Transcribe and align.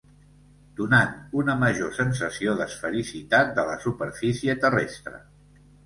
Donant 0.79 1.11
una 1.41 1.55
major 1.65 1.93
sensació 1.99 2.57
d'esfericitat 2.63 3.55
de 3.61 3.69
la 3.71 3.79
superfície 3.87 4.61
terrestre. 4.67 5.27